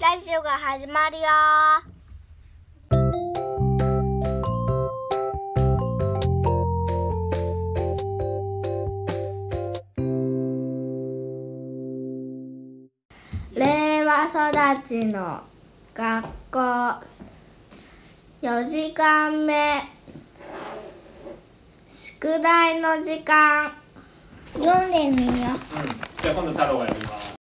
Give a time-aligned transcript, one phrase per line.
[0.00, 1.26] ラジオが始まるよ。
[13.52, 15.42] 令和育ちの
[15.92, 16.58] 学校。
[18.40, 19.82] 4時間目。
[21.86, 23.74] 宿題の時間。
[24.54, 25.36] 読んでみよう。
[25.36, 25.60] うん、
[26.22, 27.39] じゃあ今度太郎がやります。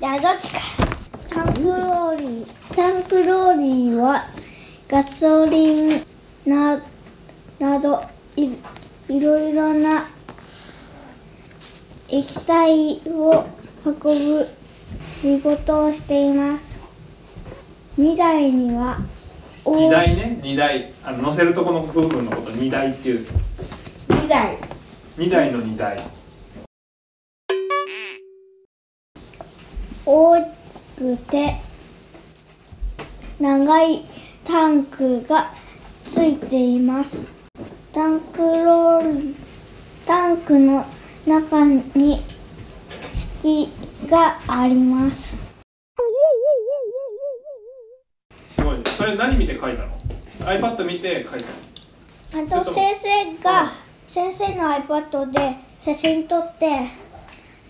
[0.00, 0.60] じゃあどっちか。
[1.28, 4.24] タンクローリータンクローリーは
[4.88, 6.06] ガソリン
[6.46, 6.80] な
[7.58, 8.02] など
[8.34, 8.54] い
[9.10, 10.08] いろいろな
[12.08, 13.44] 液体を
[13.84, 14.48] 運ぶ
[15.06, 16.80] 仕事をしています。
[17.98, 19.00] 2台には
[19.66, 23.26] 大荷台ね、荷台、あの乗せるとこの部分のこと荷台っていう。
[24.08, 24.56] 2台。
[25.18, 26.02] 荷台の荷台。
[30.06, 30.48] 大き
[30.96, 31.56] くて
[33.38, 34.04] 長い
[34.44, 35.52] タンクが
[36.04, 37.26] ついています
[37.92, 39.34] タンクロール
[40.06, 40.84] タンクの
[41.26, 42.22] 中に
[43.42, 45.38] 引きがあります
[48.48, 48.82] すごいね。
[48.96, 49.96] それ何見て書いたの
[50.40, 52.60] ?iPad 見て書いたの。
[52.60, 53.72] あと先生が
[54.06, 56.86] 先生の iPad で写真撮って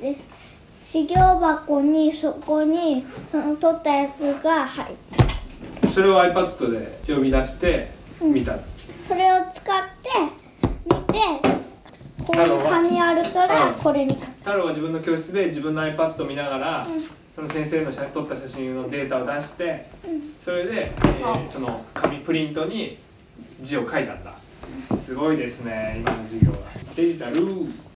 [0.00, 0.16] で
[0.82, 4.96] 資料箱にそこにその撮ったやつが入っ
[5.82, 6.70] てそれを iPad
[7.06, 8.56] で呼び出して見た。
[9.06, 10.08] それを使って
[10.84, 11.58] 見て
[12.24, 16.86] ここに紙あるからうんこれに書く太郎は自分の教室で自分の iPad を見ながら、
[17.34, 19.86] その先生の写撮った写真のデータを出して、
[20.40, 22.98] それで、えーその紙プリントに
[23.60, 24.34] 字を書いたんだ。
[24.98, 26.58] すごいですね、今の授業は。
[26.94, 27.89] デジタル。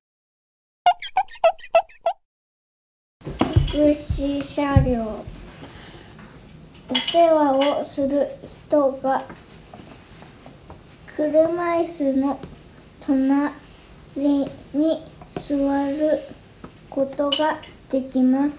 [3.75, 5.25] 福祉車両
[6.89, 9.25] お世話をする人が
[11.17, 12.39] 車椅子の
[13.05, 13.52] 隣
[14.73, 15.02] に
[15.33, 16.20] 座る
[16.89, 17.58] ことが
[17.90, 18.55] できます。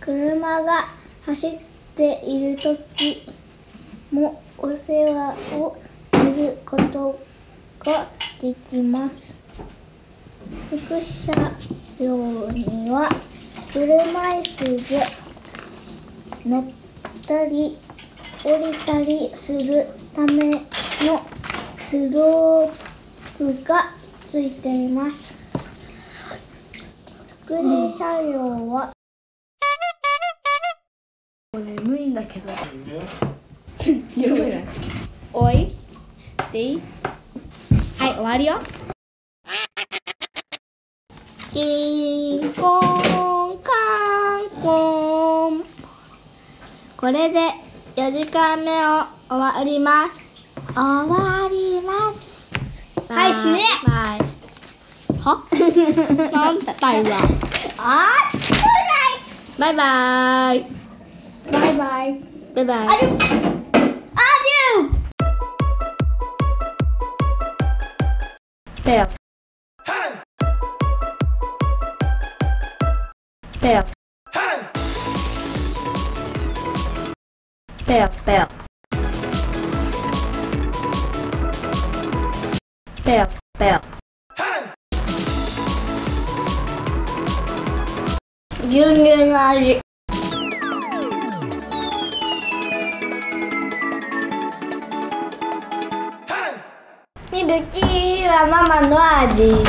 [0.00, 0.88] 車が
[1.22, 1.58] 走っ
[1.96, 3.26] ている時
[4.12, 5.78] もお世話を
[6.12, 7.18] すること
[7.78, 8.06] が
[8.42, 9.38] できます。
[10.68, 11.52] 福祉車
[11.98, 13.08] 両には
[13.72, 15.00] 車椅子で
[16.44, 16.64] 乗っ
[17.26, 17.78] たり
[18.44, 20.60] 降りたりするための
[21.78, 22.70] スロー
[23.38, 23.92] プが
[24.26, 25.34] ついています。
[27.44, 28.90] 福祉車両は、
[31.54, 32.52] 眠いんだけど。
[34.16, 34.64] ね
[35.32, 35.72] おい
[36.52, 36.82] でいい？
[37.98, 38.58] はい終わりよ。
[41.52, 41.89] キン
[47.00, 47.40] これで
[47.96, 50.20] 4時間目を終わります。
[50.74, 52.52] 終わります。
[53.10, 53.62] はい死ね。
[53.86, 54.20] バイ
[55.24, 55.42] は？
[56.30, 57.16] なんつった今。
[57.78, 58.04] あ
[59.58, 60.66] バイバイ。
[61.50, 62.20] バイバイ。
[62.54, 62.86] バイバイ。
[62.86, 69.08] アデューペア。
[73.62, 73.99] ペア
[77.90, 78.48] ペアペア
[83.04, 83.28] ペア
[83.58, 83.82] ペア
[88.68, 89.80] 牛乳の味
[97.32, 99.64] ミルキーはママの味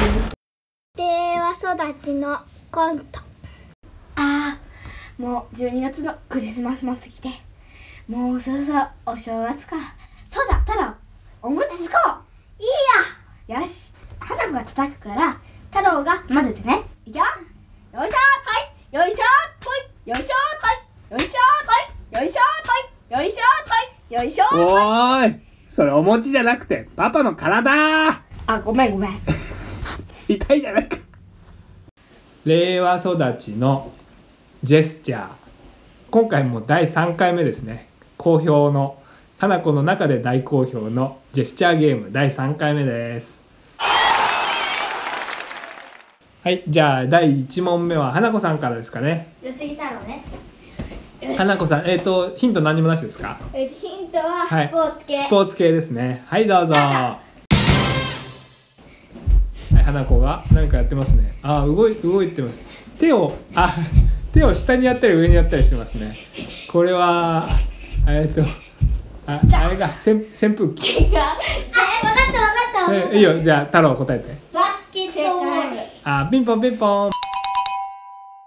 [0.95, 2.37] 令和育ちの
[2.71, 3.19] コント
[4.15, 7.50] あーもう12月のクリスマスも過ぎて
[8.11, 9.77] もうそろそろお正月か。
[10.27, 10.93] そうだ太郎。
[11.41, 11.95] お餅つこ
[12.59, 12.61] う。
[12.61, 12.67] いい
[13.47, 13.61] や。
[13.61, 13.93] よし。
[14.19, 15.39] 花子が叩くから
[15.73, 16.81] 太郎が混ぜてね。
[17.05, 17.23] いくよ。
[17.93, 18.49] よいしょは
[18.91, 18.95] い。
[18.97, 19.23] よいしょ
[19.63, 19.73] ほ
[20.05, 20.73] いよいしょは
[21.09, 21.13] い。
[21.13, 22.21] よいしょはい。
[22.21, 23.21] よいしょはい。
[23.21, 23.41] よいしょ
[23.71, 24.13] はい。
[24.13, 25.39] よいしょおーい。
[25.69, 28.09] それお餅じゃなくてパパの体。
[28.45, 29.21] あごめんごめん。
[30.27, 30.97] 痛いじゃないか。
[32.43, 33.93] 令和育ちの
[34.61, 35.27] ジェスチャー。
[36.09, 37.90] 今回も第3回目ですね
[38.21, 38.97] 好評の
[39.39, 43.41] 花子の中で大好評のジェスチャーゲーム第3回目です。
[46.43, 49.33] はいじゃあ第1問目は花子さんからですかね。
[49.41, 50.23] じゃあ次太郎ね。
[51.35, 53.39] 花子さんえっ、とヒント何もなしですか？
[53.53, 54.67] えっとヒントははい。
[54.67, 56.23] スポーツ系、スポーツ系ですね。
[56.27, 56.75] はいどうぞ。
[56.75, 57.17] は
[59.73, 61.33] い花子が何かやってますね。
[61.41, 62.63] あ動い動いてます。
[62.99, 63.75] 手をあ
[64.31, 66.15] 手を下にやったり上にやったりしてますね。
[66.71, 67.47] これは
[68.07, 68.41] えっと
[69.27, 69.69] ああ。
[69.69, 71.03] れが扇扇風機。
[71.03, 71.17] 違う。
[71.17, 73.13] あ分かった分かった。
[73.13, 74.29] えいいよじゃあ太郎答えて。
[74.51, 75.77] たバスケットボール。
[76.03, 77.09] あピンポンピンポン。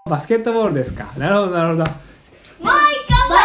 [0.09, 1.13] バスケットボールですか。
[1.17, 1.83] なるほどなるほど。
[1.83, 2.67] もう一
[3.07, 3.39] 個バ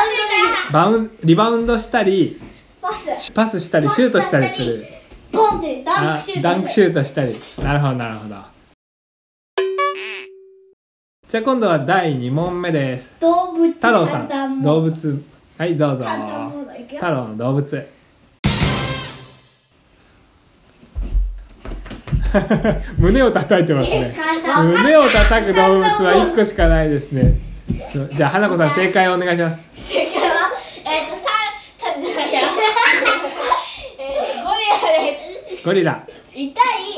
[0.69, 2.41] スバウンリバウンドしたり
[2.83, 3.33] バス。
[3.33, 4.85] パスしたりシュートしたりする。
[5.33, 7.41] ボンってダンあクシュートダンクシュートしたり。
[7.62, 8.35] なるほどなるほど。
[11.29, 13.15] じゃあ今度は第2問目です。
[13.21, 14.19] 動物太郎さ
[14.49, 15.23] ん動物
[15.61, 16.07] はいどうぞ。
[16.89, 17.87] 太郎の動物。
[22.97, 24.17] 胸を叩いてますね。
[24.57, 27.35] 胸を叩く動物は1個しかないですね。
[28.15, 29.69] じゃあ花子さん正解をお願いします。
[29.77, 30.51] 正解は？
[30.87, 31.25] えっとさ
[31.77, 32.41] さじゃないや
[34.01, 36.07] えーゴリラでゴリラ。
[36.33, 36.55] 痛い。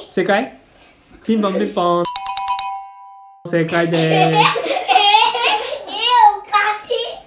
[0.08, 0.56] 正解？
[1.26, 2.04] ピンポンピンポン。
[3.50, 4.42] 正解でえー、えー、お
[6.42, 7.22] かしい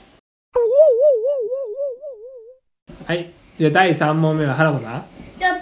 [2.87, 3.31] すはい。
[3.59, 5.05] じゃあ第3問目は花子さん？
[5.39, 5.57] ちょっ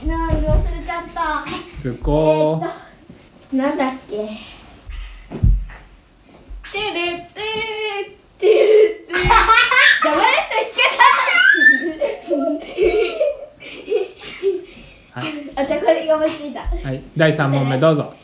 [0.00, 1.44] となん忘れちゃった。
[1.82, 2.64] 図工。
[3.52, 4.16] なんだっけ？
[6.72, 7.22] てるてる
[8.38, 9.14] てるて
[15.54, 18.14] あじゃあこれが思いついたはい、第3問目どうぞ。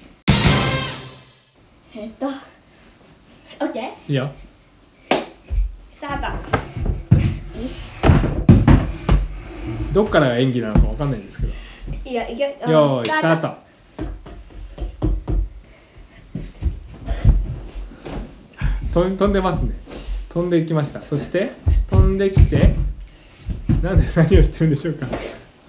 [1.94, 2.30] えっとオ
[3.68, 3.82] ッケー？
[4.08, 4.30] いいよ。
[5.94, 6.26] スタート
[9.92, 11.52] どっからが演技なのかわかんないんですけど。
[12.04, 13.62] いいよいくよよーいスタート。
[18.92, 19.74] 飛ん飛んでますね。
[20.28, 21.00] 飛んでいきました。
[21.02, 21.52] そして
[21.90, 22.74] 飛んできて
[23.82, 25.06] なんで 何をしてるんでしょうか。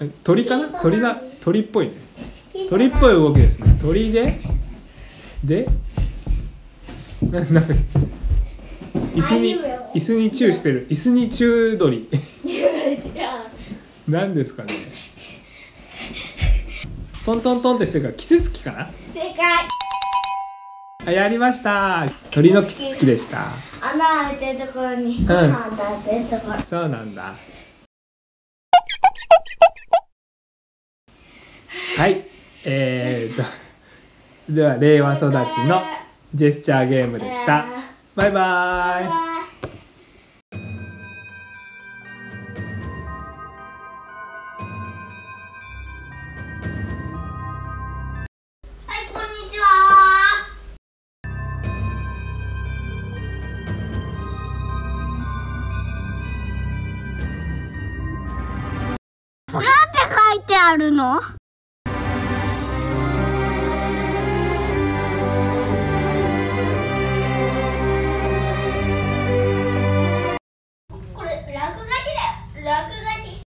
[0.01, 0.81] え鳥かな？
[0.81, 1.93] 鳥だ鳥っぽいね。
[2.69, 3.77] 鳥っぽい動きですね。
[3.81, 4.39] 鳥で
[5.43, 5.67] で
[7.31, 7.73] な なんか
[9.15, 9.55] 椅子に
[9.95, 10.87] 椅子にチューしてる。
[10.89, 12.09] 椅子にチュー鳥
[14.07, 14.73] 何ですかね。
[17.25, 18.89] トントントンってしてるからキツツキかな。
[19.13, 19.37] 正解。
[21.05, 22.05] あやりました。
[22.31, 23.47] 鳥のキツツキでした。
[23.81, 26.59] 穴開いてるところにご飯食べてるところ。
[26.63, 27.35] そうなんだ。
[31.97, 32.25] はい。
[32.65, 33.43] えー、っと
[34.49, 35.33] では令和育ち
[35.65, 35.83] の
[36.33, 37.65] ジェスチャーゲームでした。
[38.15, 39.32] バイバイ
[59.53, 59.69] なんて
[60.33, 61.21] 書いてあるの？
[71.13, 72.65] これ落書きだよ。
[72.65, 72.97] 落書
[73.29, 73.43] き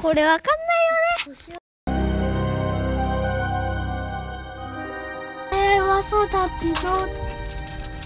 [0.00, 0.64] これわかんな
[1.26, 1.67] いよね
[5.98, 6.30] 平和育
[6.60, 7.08] ちの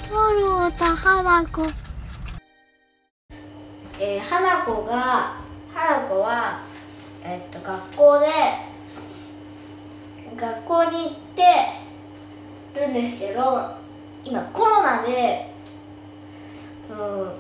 [0.09, 1.63] トロタ花子
[4.01, 5.37] えー、花子が
[5.69, 6.61] 花子は、
[7.23, 8.27] えっと学校で
[10.37, 13.77] 学校に行ってるんですけど
[14.25, 15.53] 今コロナで
[16.89, 17.35] その、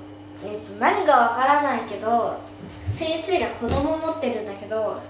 [0.44, 2.38] えっと何かわからないけど
[2.92, 5.00] 先生が子供持ってるんだけど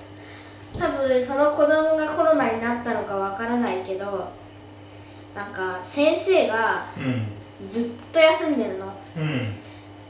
[0.78, 4.40] 多分その子供がコロナになったのかわからないけど
[5.34, 7.68] なんか先生がうん。
[7.68, 8.92] ずっと休んでるの。
[9.16, 9.38] うん。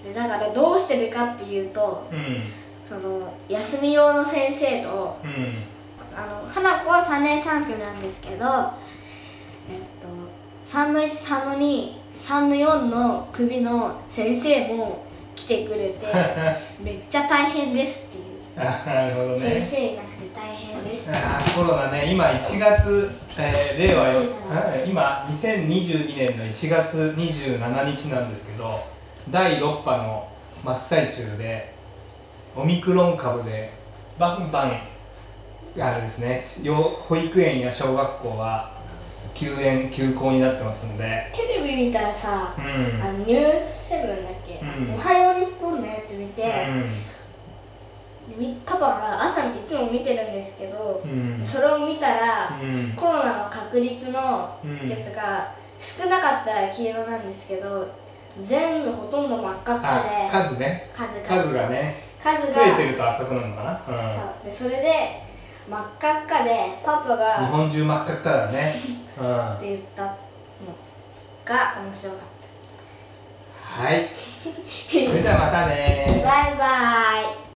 [0.02, 2.43] でだからどうしてるかっていうとうん。
[2.83, 5.73] その休み用の先生とうん。
[6.14, 8.45] あの花子は3年3組なんですけど、
[9.71, 10.09] えっと、
[10.67, 16.07] 3の13の23の4の組の先生も来てくれて
[16.81, 21.12] めっちゃ大変ですっていう先生いなくて大変です
[21.55, 24.89] コロナね今1月、えー令和よはい。
[24.89, 28.81] 今2022年の1月27日なんですけど
[29.31, 30.29] 第6波の
[30.65, 31.73] 真っ最中で
[32.57, 33.73] オミクロン株で
[34.19, 34.81] バンバン
[35.81, 38.73] あれですね幼保育園や小学校は
[39.35, 41.31] 休園休校になってますので。
[41.33, 43.03] テレビ見たらさ、うん。
[43.03, 44.95] あのニュースセブンだっけ、うん。
[44.95, 46.43] おはよう日本のやつ見て、
[48.39, 48.57] うん。
[48.65, 50.22] パパが朝いつも見てる
[51.45, 52.92] それを見たら、うん。
[52.97, 54.88] コロナの確率のうん。
[54.88, 57.88] やつが少なかったら黄色なんですけど
[58.40, 60.88] 全部ほとんど真っ赤っかあで数ね。
[60.90, 62.02] 数数がね。
[62.19, 62.54] 数が。
[62.54, 64.12] 増えてると赤くなるのかな、うん。
[64.12, 64.45] そう。
[64.45, 65.23] でそれで
[65.69, 66.50] 真っ赤っかで
[66.85, 68.59] パパ日がっ本中真っ赤っかだね、
[69.19, 70.11] うん、て言ったの
[71.45, 72.21] が面白かっ
[73.85, 74.09] はい。
[74.12, 74.49] そ
[75.14, 77.51] れじゃあまたねたバイバイ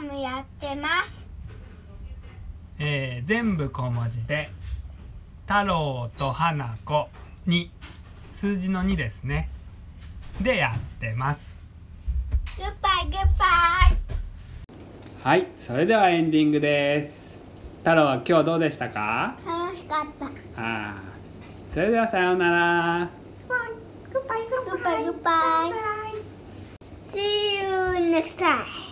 [0.00, 1.26] ムやってます。
[2.78, 4.50] えー全部小文字で
[5.46, 7.08] 「太郎と花子」
[7.46, 7.70] に
[8.32, 9.50] 数字の2ですね
[10.40, 11.54] でやってます
[12.56, 13.46] グッバイグッバ
[13.90, 13.96] イ。
[15.22, 17.36] はいそれではエンディングです
[17.80, 19.36] 太郎は今日どうでしたか？
[19.44, 20.62] 楽しかった。
[20.62, 23.08] あーそれではさようなら
[24.12, 27.04] グッバイグッバイグッバイ。
[27.04, 28.89] See you next time.